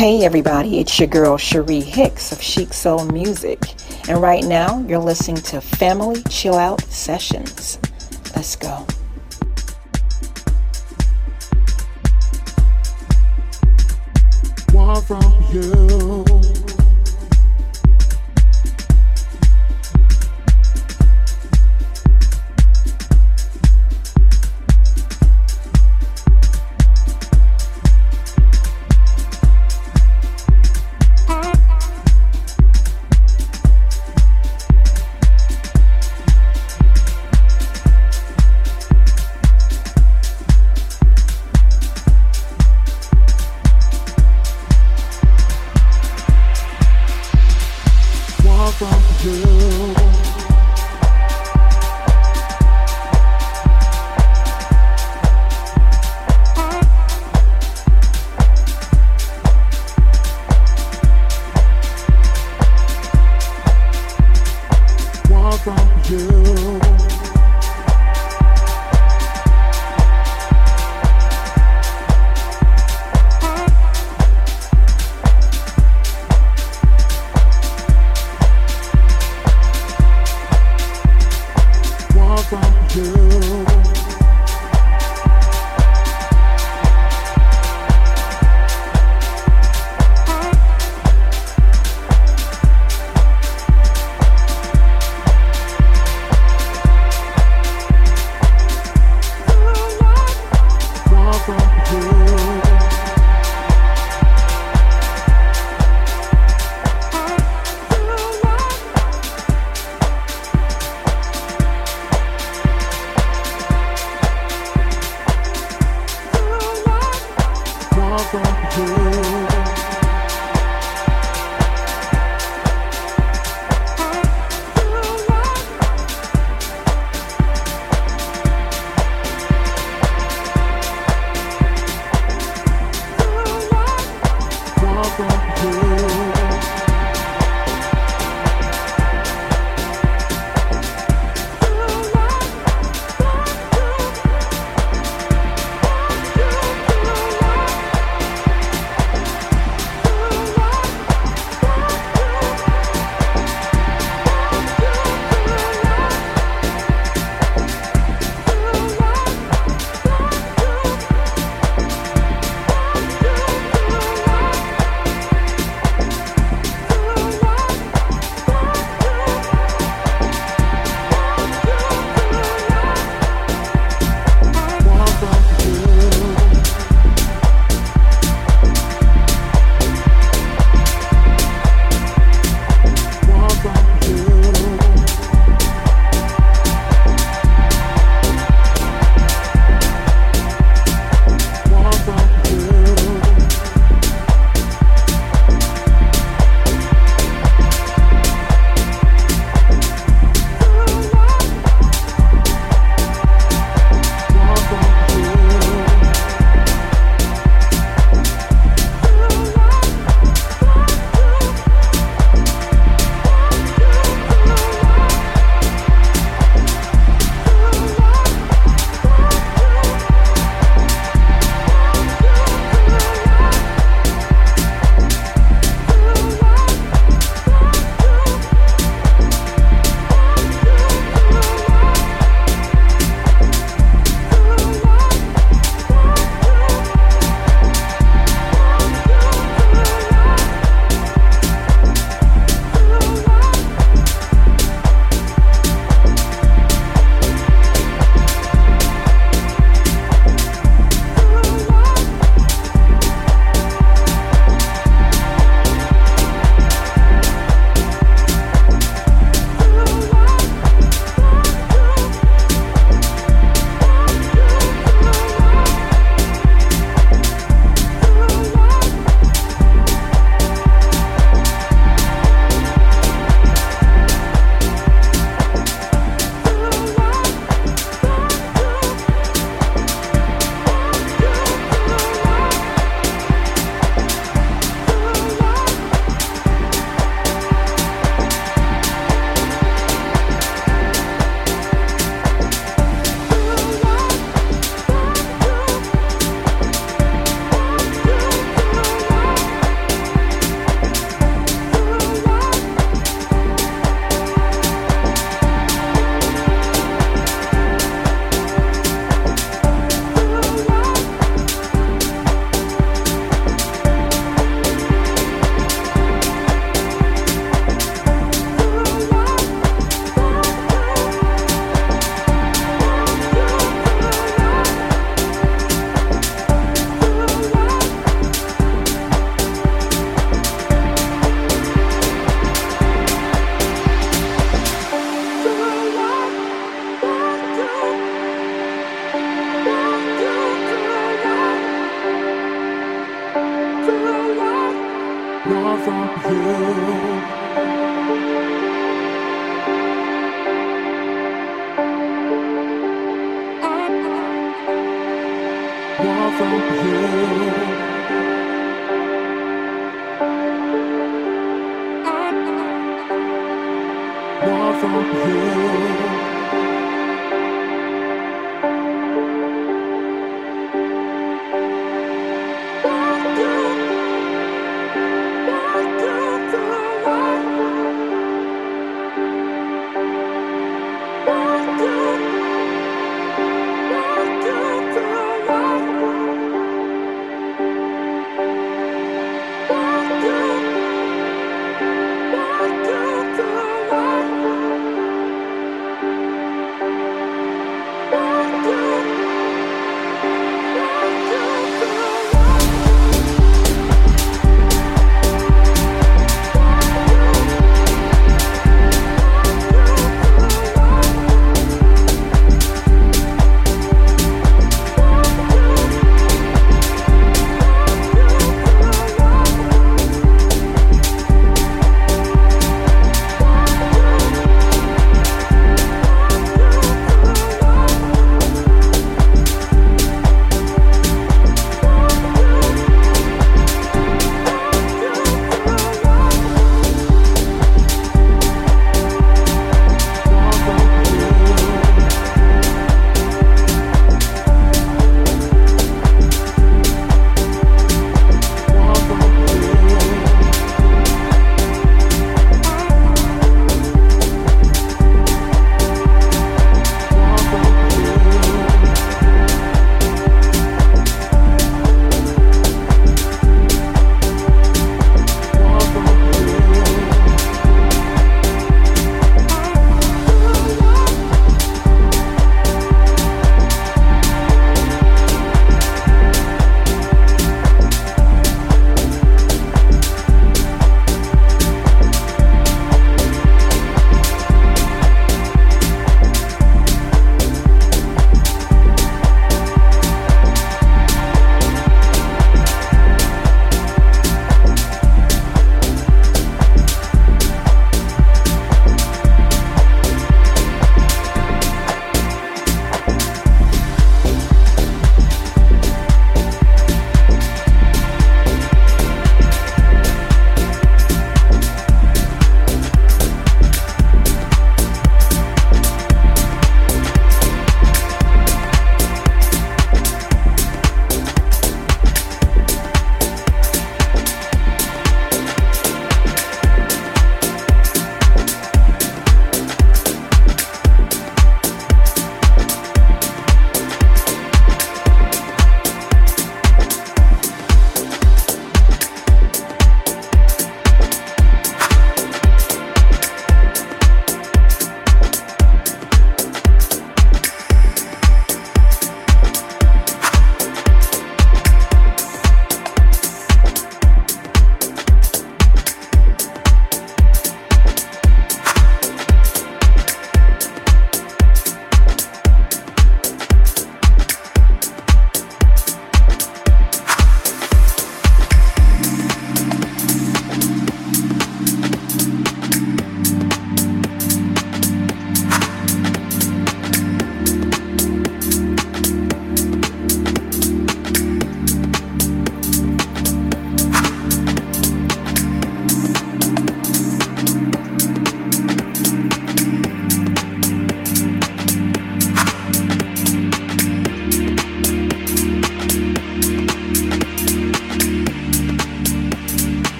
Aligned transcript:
Hey 0.00 0.24
everybody, 0.24 0.78
it's 0.78 0.98
your 0.98 1.08
girl 1.08 1.36
Cherie 1.36 1.82
Hicks 1.82 2.32
of 2.32 2.40
Chic 2.40 2.72
Soul 2.72 3.04
Music, 3.04 3.58
and 4.08 4.22
right 4.22 4.42
now 4.42 4.80
you're 4.88 4.98
listening 4.98 5.42
to 5.42 5.60
Family 5.60 6.22
Chill 6.30 6.54
Out 6.54 6.80
Sessions. 6.84 7.78
Let's 8.34 8.56
go. 8.56 8.86
Want 14.72 15.04
from 15.04 15.44
you. 15.52 15.99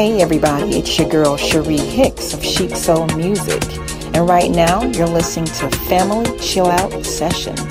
Hey 0.00 0.22
everybody, 0.22 0.78
it's 0.78 0.98
your 0.98 1.10
girl 1.10 1.36
Cherie 1.36 1.76
Hicks 1.76 2.32
of 2.32 2.42
Chic 2.42 2.74
Soul 2.74 3.06
Music, 3.08 3.62
and 4.14 4.26
right 4.26 4.50
now 4.50 4.82
you're 4.82 5.06
listening 5.06 5.44
to 5.44 5.68
Family 5.88 6.38
Chill 6.38 6.68
Out 6.68 7.04
Sessions. 7.04 7.69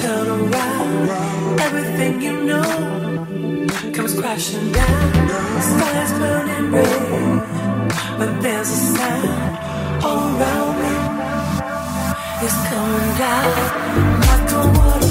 turn 0.00 0.28
around. 0.28 1.60
Everything 1.60 2.22
you 2.22 2.34
know 2.44 2.62
comes 3.92 4.18
crashing 4.18 4.72
down. 4.72 5.26
The 5.54 5.62
sky's 5.70 6.12
burning 6.20 6.72
red, 6.72 7.88
but 8.18 8.40
there's 8.42 8.70
a 8.70 8.80
sound 8.96 10.04
all 10.04 10.22
around 10.36 10.74
me. 10.82 10.94
It's 12.44 12.58
coming 12.68 13.12
down 13.18 13.48
like 14.26 14.52
a 14.52 14.78
water. 14.78 15.09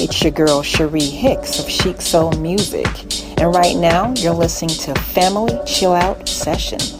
It's 0.00 0.22
your 0.22 0.32
girl 0.32 0.62
Cherie 0.62 1.00
Hicks 1.00 1.58
of 1.58 1.68
Chic 1.68 2.00
Soul 2.00 2.32
Music, 2.32 2.86
and 3.38 3.54
right 3.54 3.76
now 3.76 4.14
you're 4.16 4.32
listening 4.32 4.70
to 4.70 4.94
Family 4.94 5.58
Chill 5.66 5.92
Out 5.92 6.26
Sessions. 6.26 6.99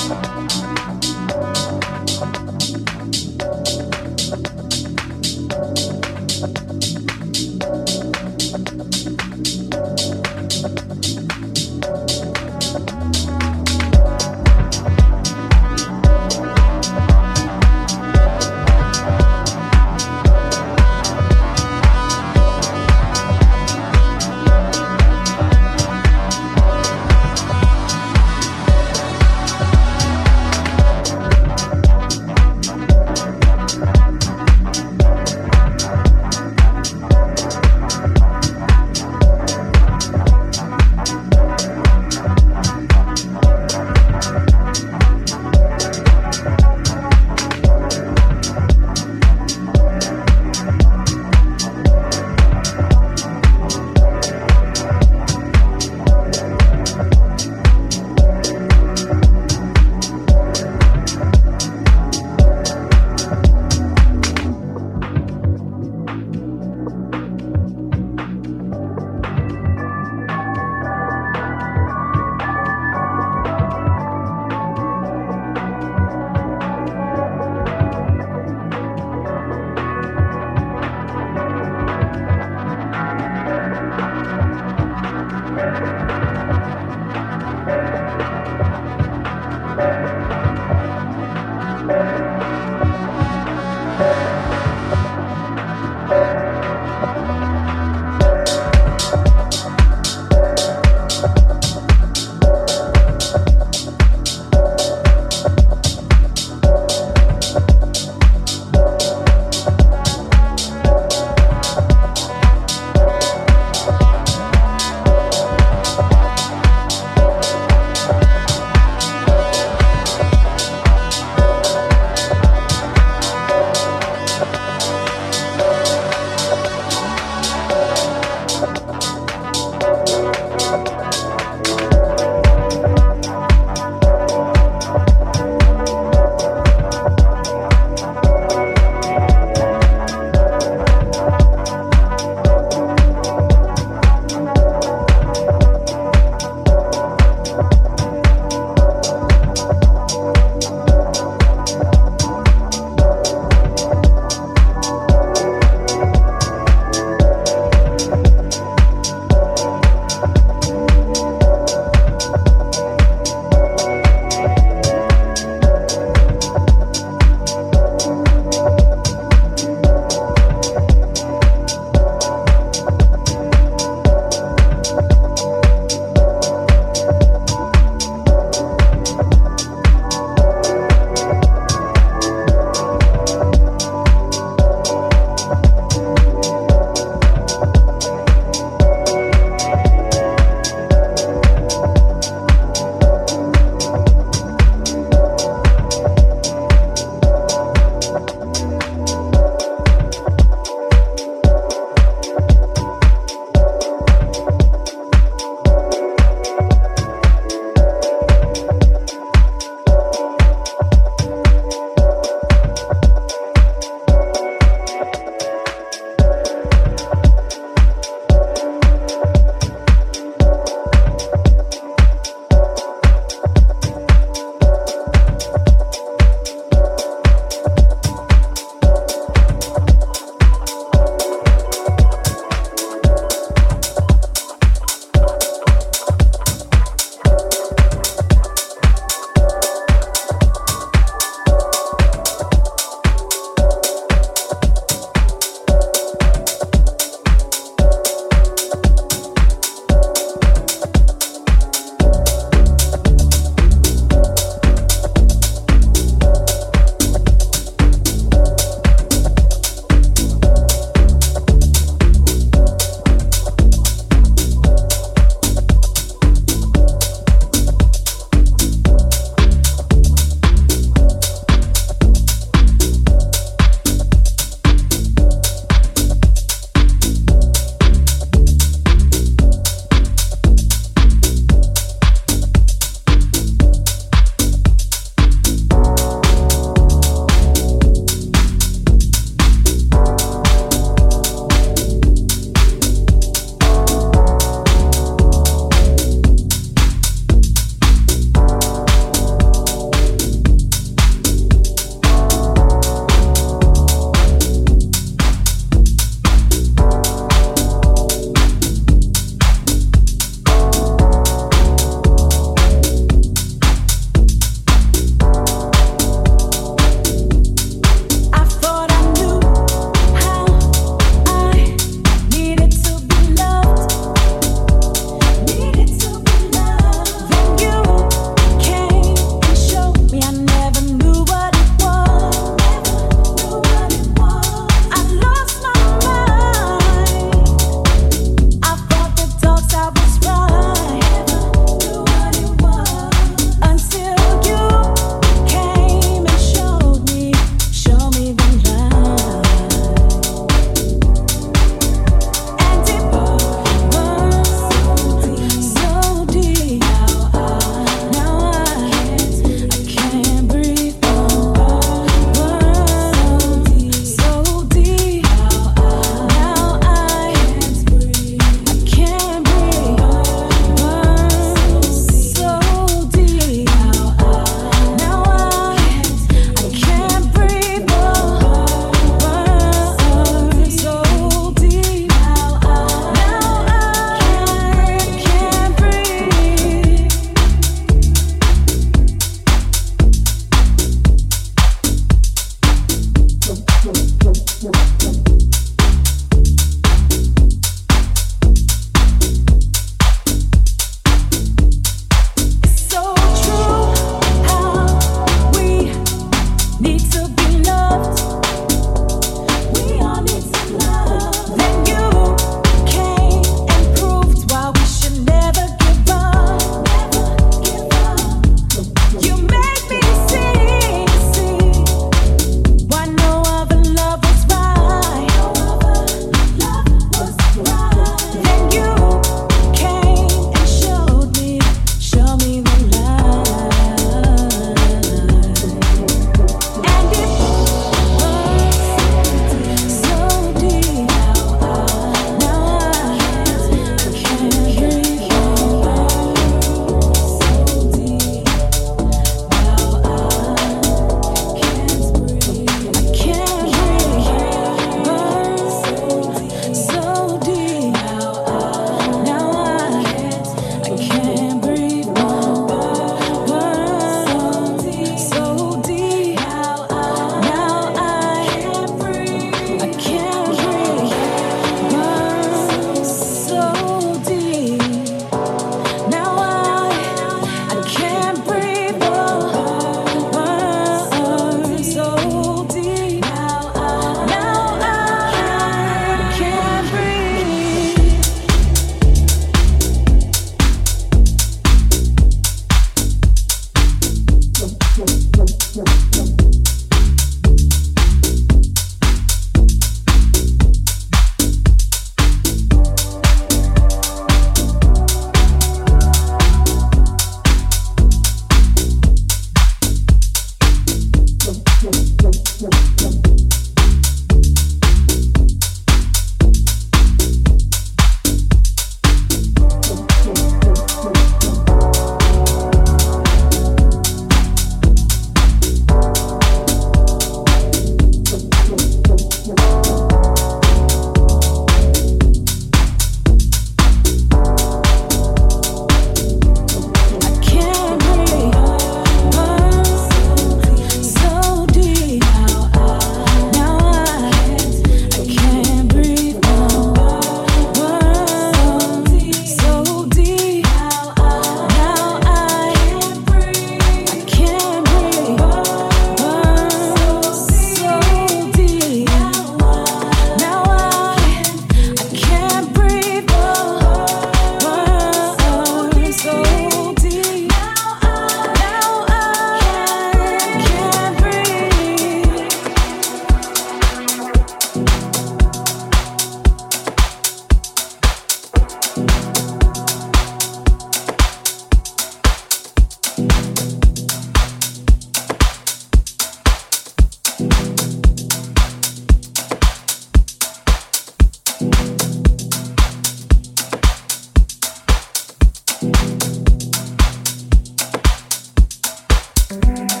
Bye. 599.59 600.00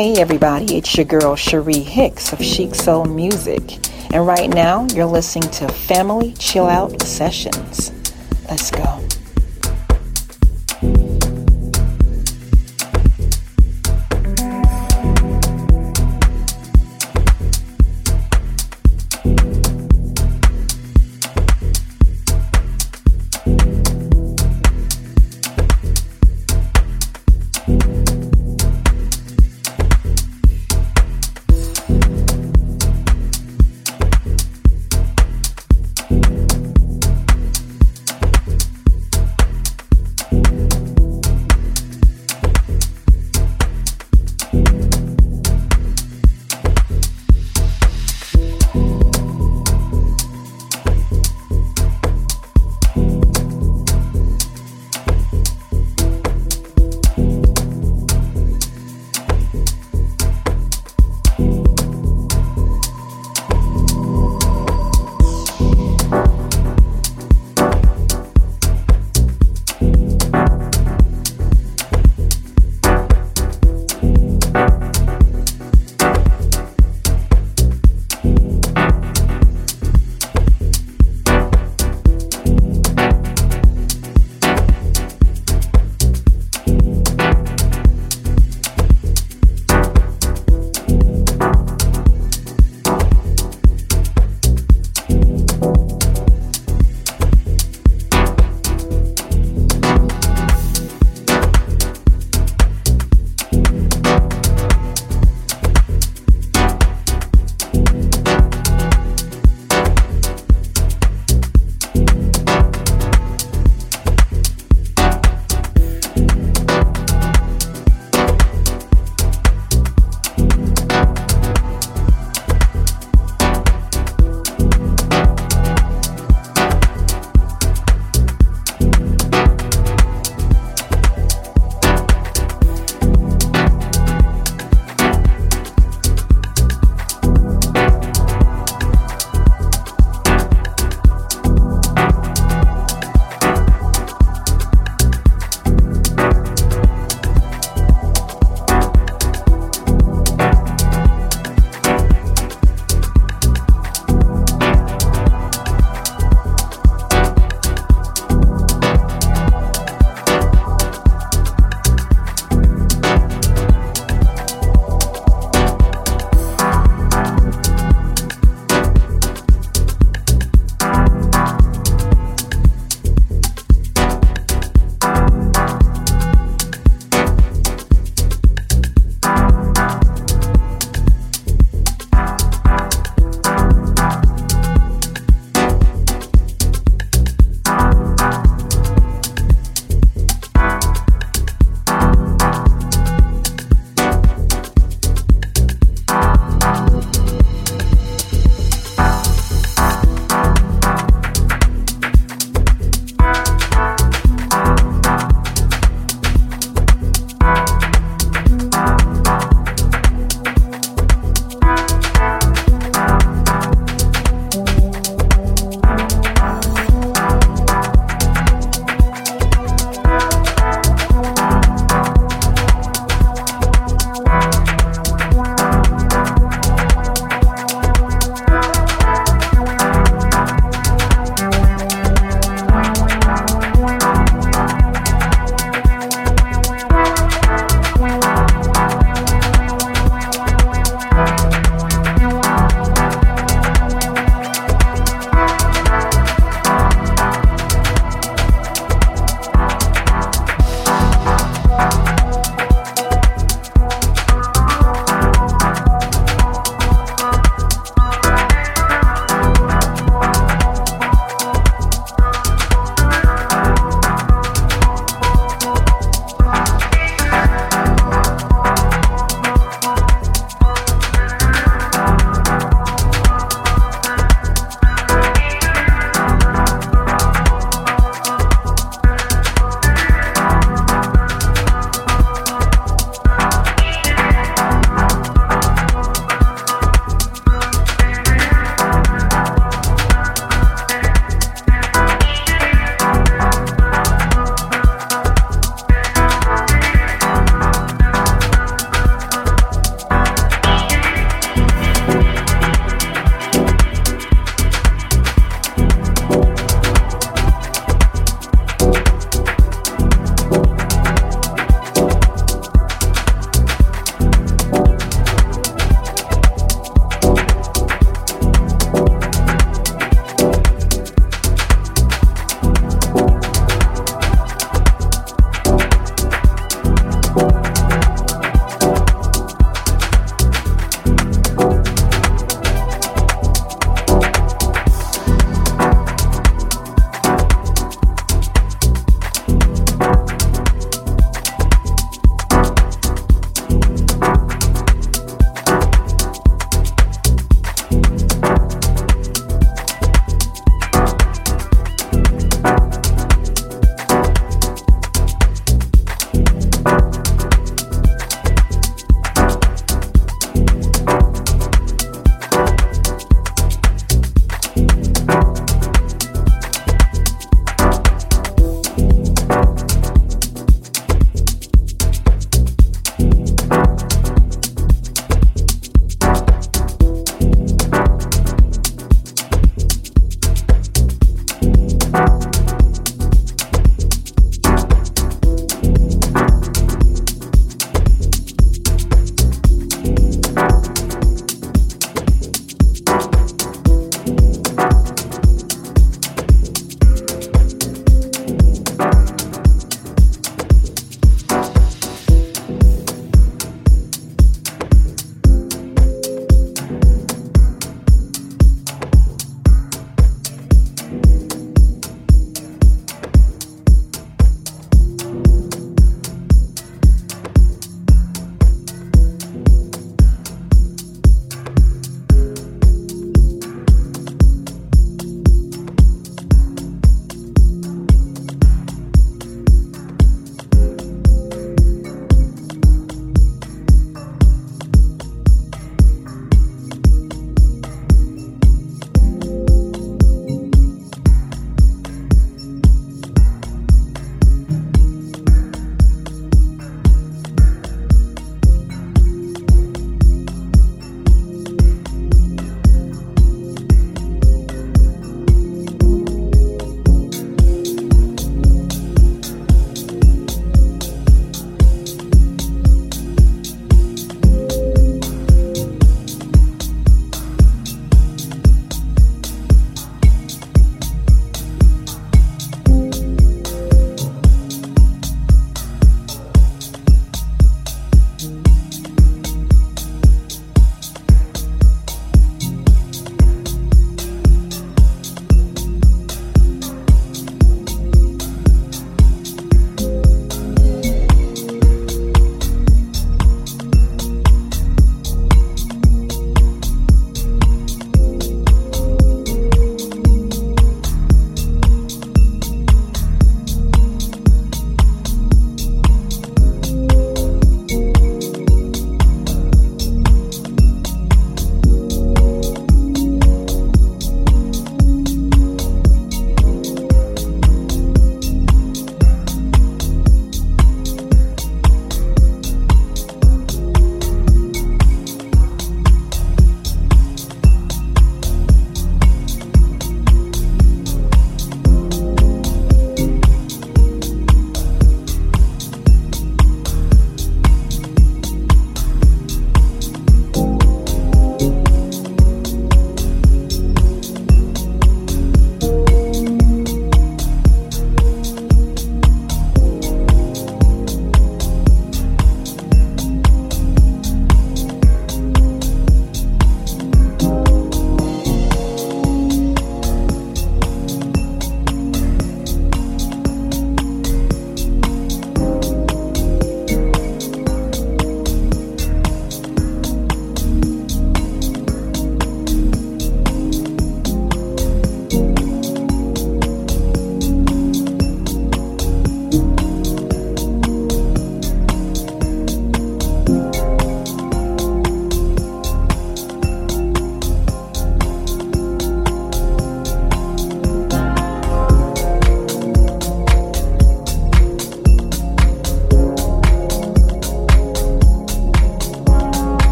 Hey 0.00 0.14
everybody, 0.14 0.78
it's 0.78 0.96
your 0.96 1.04
girl 1.04 1.36
Cherie 1.36 1.80
Hicks 1.80 2.32
of 2.32 2.42
Chic 2.42 2.74
Soul 2.74 3.04
Music, 3.04 3.60
and 4.14 4.26
right 4.26 4.48
now 4.48 4.86
you're 4.94 5.04
listening 5.04 5.50
to 5.50 5.68
Family 5.68 6.32
Chill 6.38 6.66
Out 6.66 7.02
Sessions. 7.02 7.92
Let's 8.48 8.70
go. 8.70 9.09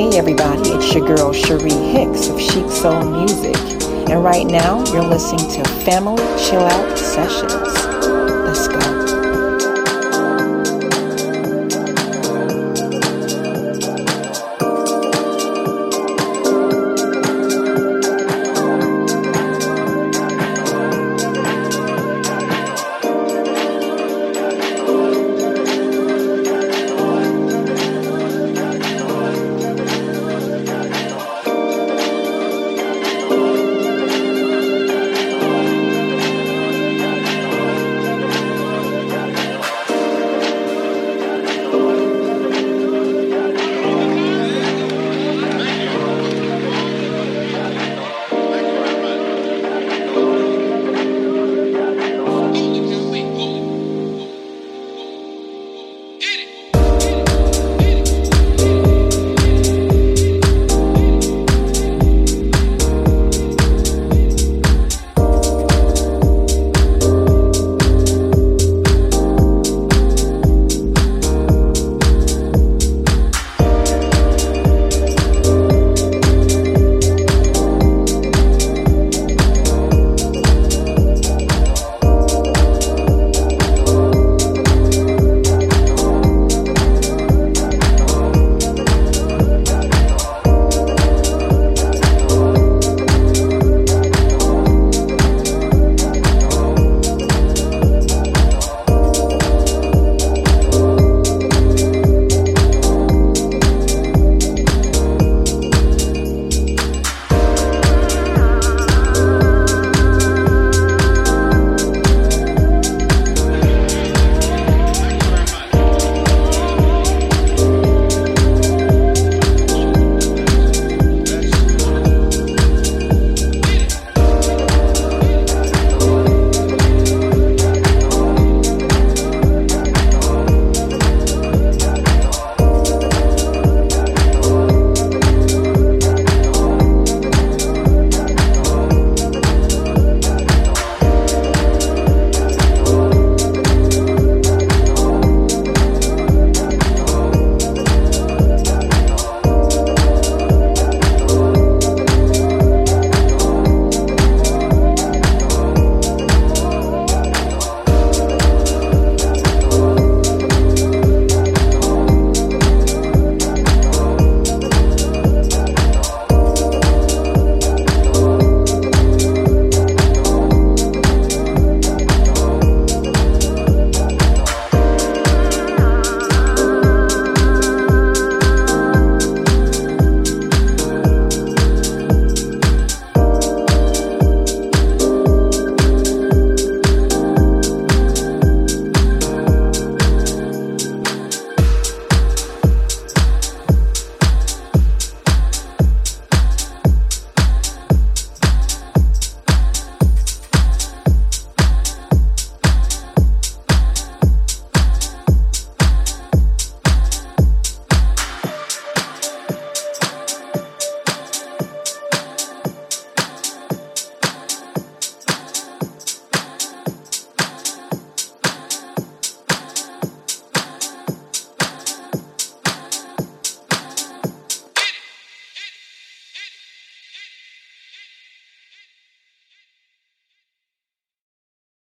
Hey 0.00 0.16
everybody, 0.16 0.70
it's 0.70 0.94
your 0.94 1.06
girl 1.06 1.30
Cherie 1.30 1.70
Hicks 1.70 2.28
of 2.28 2.40
Chic 2.40 2.70
Soul 2.70 3.02
Music, 3.04 3.54
and 4.08 4.24
right 4.24 4.46
now 4.46 4.78
you're 4.94 5.04
listening 5.04 5.62
to 5.62 5.70
Family 5.84 6.16
Chill 6.38 6.62
Out 6.62 6.96
Sessions. 6.96 7.69